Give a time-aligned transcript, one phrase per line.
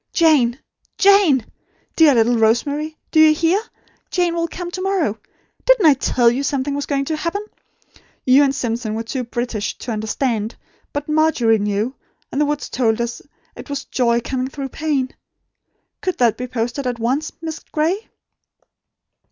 [0.13, 0.57] Jane!
[0.97, 1.45] Jane!
[1.95, 3.61] Dear little Rosemary, do you hear?
[4.09, 5.19] Jane will come to morrow!
[5.63, 7.45] Didn't I tell you something was going to happen?
[8.25, 10.55] You and Simpson were too British to understand;
[10.91, 11.93] but Margery knew;
[12.31, 13.21] and the woods told us
[13.55, 15.09] it was Joy coming through Pain.
[16.01, 18.07] Could that be posted at once, Miss Gray?"